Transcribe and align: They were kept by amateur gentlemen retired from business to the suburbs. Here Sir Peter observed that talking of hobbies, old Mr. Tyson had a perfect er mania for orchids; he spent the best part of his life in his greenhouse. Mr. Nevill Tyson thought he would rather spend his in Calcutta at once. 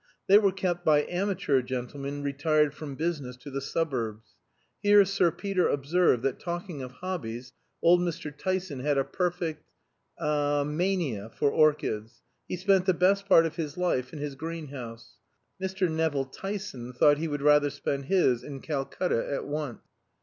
They 0.25 0.39
were 0.39 0.51
kept 0.51 0.83
by 0.83 1.03
amateur 1.03 1.61
gentlemen 1.61 2.23
retired 2.23 2.73
from 2.73 2.95
business 2.95 3.37
to 3.37 3.51
the 3.51 3.61
suburbs. 3.61 4.29
Here 4.81 5.05
Sir 5.05 5.29
Peter 5.29 5.67
observed 5.67 6.23
that 6.23 6.39
talking 6.39 6.81
of 6.81 6.91
hobbies, 6.93 7.53
old 7.83 7.99
Mr. 7.99 8.35
Tyson 8.35 8.79
had 8.79 8.97
a 8.97 9.03
perfect 9.03 9.63
er 10.19 10.65
mania 10.65 11.29
for 11.29 11.51
orchids; 11.51 12.23
he 12.47 12.57
spent 12.57 12.87
the 12.87 12.95
best 12.95 13.27
part 13.27 13.45
of 13.45 13.57
his 13.57 13.77
life 13.77 14.11
in 14.11 14.17
his 14.17 14.33
greenhouse. 14.33 15.17
Mr. 15.61 15.87
Nevill 15.87 16.25
Tyson 16.25 16.93
thought 16.93 17.19
he 17.19 17.27
would 17.27 17.43
rather 17.43 17.69
spend 17.69 18.05
his 18.05 18.43
in 18.43 18.59
Calcutta 18.61 19.31
at 19.31 19.45
once. 19.45 19.81